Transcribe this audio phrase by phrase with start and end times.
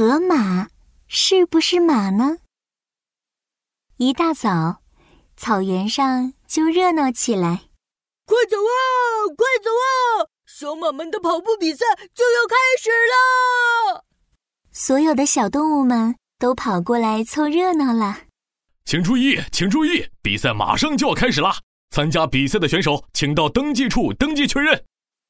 [0.00, 0.68] 河马
[1.08, 2.38] 是不是马呢？
[3.98, 4.80] 一大早，
[5.36, 7.64] 草原上就热闹起来。
[8.24, 9.28] 快走啊！
[9.36, 10.24] 快走啊！
[10.46, 11.84] 小马们的跑步比赛
[12.14, 14.06] 就要开始了。
[14.72, 18.20] 所有的小动物们都跑过来凑热闹了。
[18.86, 21.58] 请注意，请注意，比赛马上就要开始啦！
[21.90, 24.82] 参加比赛的选手，请到登记处登记确认。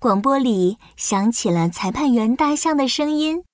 [0.00, 3.44] 广播里响起了裁判员大象的声音。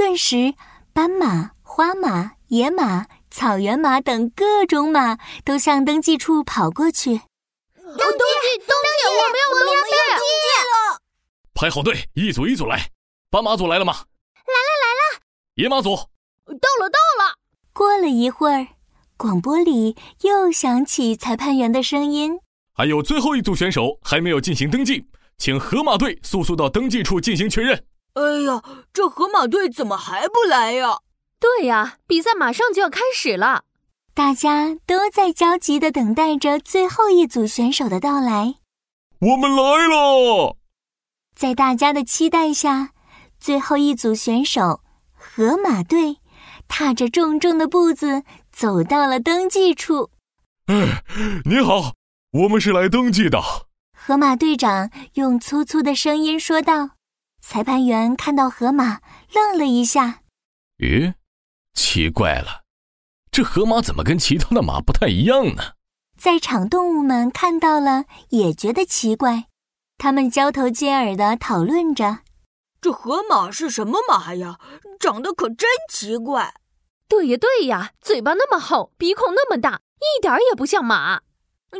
[0.00, 0.54] 顿时，
[0.94, 7.10] 斑马、花马、野马、草原马等各种马都向登记处跑过去。
[7.10, 9.92] 登记，登记，我们要登记
[10.72, 11.00] 了！
[11.52, 12.88] 排好队，一组一组来。
[13.30, 13.92] 斑马组来了吗？
[13.92, 15.20] 来了，来了。
[15.56, 15.94] 野马组
[16.46, 17.34] 到了，到了。
[17.74, 18.68] 过了一会儿，
[19.18, 22.40] 广播里又响起裁判员的声音
[22.72, 30.98] ：“还有最后一组选手还没有进行登记，请河马队速速到登记处进行确认。”哎呀，这河马队怎么还不来呀？
[31.38, 33.64] 对呀，比赛马上就要开始了，
[34.12, 38.56] 大家都在焦急的等待着最后一组选手的到来。
[39.20, 40.56] 我们来了！
[41.34, 42.90] 在大家的期待下，
[43.38, 44.80] 最后一组选手
[45.14, 46.18] 河马队
[46.68, 50.10] 踏着重重的步子走到了登记处。
[50.66, 51.02] 哎，
[51.44, 51.94] 你好，
[52.32, 53.40] 我们是来登记的。
[53.96, 56.90] 河马队长用粗粗的声音说道。
[57.50, 59.00] 裁判员看到河马，
[59.34, 60.20] 愣了一下。
[60.78, 61.14] 咦，
[61.74, 62.62] 奇怪了，
[63.32, 65.72] 这河马怎么跟其他的马不太一样呢？
[66.16, 69.46] 在场动物们看到了，也觉得奇怪。
[69.98, 72.20] 他们交头接耳的讨论着
[72.80, 74.60] ：“这河马是什么马呀？
[75.00, 76.54] 长得可真奇怪。
[77.10, 81.22] ”“对呀，对呀，嘴巴那么厚，鼻孔那么大，一点也不像马。”“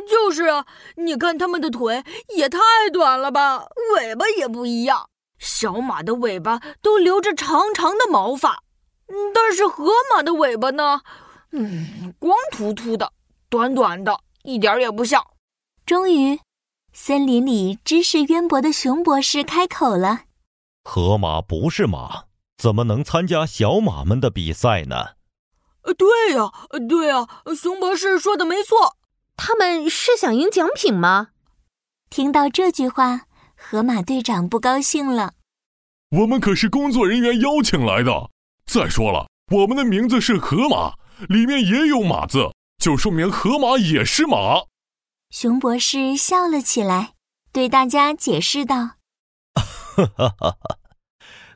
[0.05, 0.65] 就是啊，
[0.97, 2.03] 你看它们的腿
[2.35, 2.59] 也太
[2.91, 5.07] 短了吧，尾巴也不一样。”
[5.41, 8.61] 小马的尾巴都留着长长的毛发，
[9.33, 11.01] 但是河马的尾巴呢？
[11.51, 13.11] 嗯，光秃秃的，
[13.49, 15.25] 短短的，一点也不像。
[15.83, 16.39] 终于，
[16.93, 20.25] 森林里知识渊博的熊博士开口了
[20.85, 22.25] ：“河马不是马，
[22.55, 25.15] 怎么能参加小马们的比赛呢
[25.81, 26.51] ？”“呃，对呀，
[26.87, 27.27] 对呀，
[27.59, 28.95] 熊博士说的没错。
[29.35, 31.29] 他们是想赢奖品吗？”
[32.11, 33.21] 听到这句话。
[33.63, 35.33] 河马队长不高兴了。
[36.09, 38.31] 我们可是工作人员邀请来的。
[38.65, 40.95] 再说了，我们的名字是河马，
[41.29, 44.63] 里面也有马字，就说明河马也是马。
[45.29, 47.13] 熊博士笑了起来，
[47.53, 48.75] 对大家解释道
[49.55, 50.77] ：“哈哈哈哈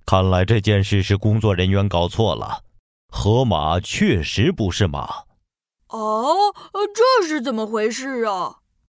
[0.05, 2.63] 看来这件事是工作人员搞错了，
[3.09, 5.23] 河马确实不是马。”
[5.89, 6.53] 哦，
[6.93, 8.57] 这是怎么回事啊？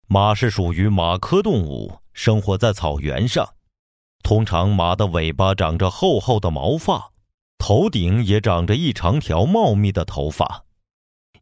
[0.08, 2.00] 马是属于马科动物。
[2.16, 3.56] 生活在草原上，
[4.24, 7.12] 通常马的尾巴长着厚厚的毛发，
[7.58, 10.64] 头顶也长着一长条茂密的头发。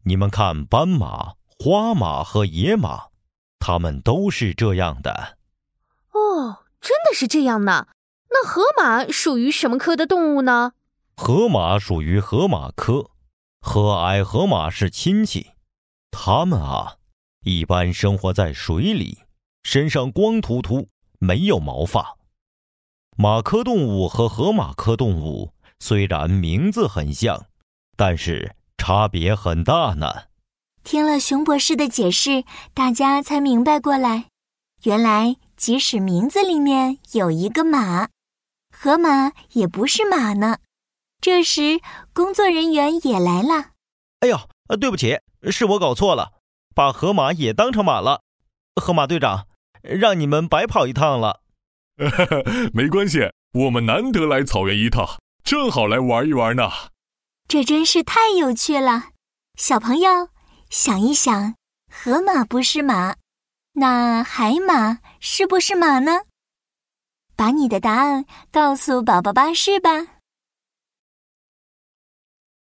[0.02, 3.10] 你们看，斑马、花马和野马，
[3.60, 5.38] 它们都是这样的。
[6.12, 7.88] 哦，真的是这样呢。
[8.32, 10.74] 那河马属于什么科的动物呢？
[11.16, 13.12] 河马属于河马科，
[13.62, 15.52] 和矮河马是亲戚。
[16.10, 16.96] 它们啊，
[17.44, 19.20] 一般生活在水里。
[19.63, 20.88] 身上光秃秃，
[21.19, 22.18] 没有毛发。
[23.18, 27.46] 马科动物和河马科动物虽然名字很像，
[27.96, 30.24] 但是差别很大呢。
[30.84, 32.44] 听了熊博士的解释，
[32.74, 34.25] 大家才明白过来，
[34.84, 38.09] 原来即使名字里面有一个马，
[38.75, 40.57] 河马也不是马呢。
[41.22, 41.80] 这时，
[42.12, 43.69] 工作人员也来了。
[44.19, 44.38] 哎呦，
[44.78, 45.19] 对不起，
[45.50, 46.34] 是我搞错了，
[46.75, 48.22] 把河马也当成马了。
[48.75, 49.47] 河马队长。
[49.84, 51.42] 让你们白跑一趟了，
[52.74, 55.06] 没关系，我们难得来草原一趟，
[55.44, 56.70] 正好来玩一玩呢。
[57.48, 59.10] 这真是太有趣了，
[59.60, 60.30] 小朋友
[60.70, 61.56] 想一想，
[61.92, 63.16] 河马不是马，
[63.74, 66.22] 那海马是不是马呢？
[67.36, 69.90] 把你的答案告诉宝宝巴士吧。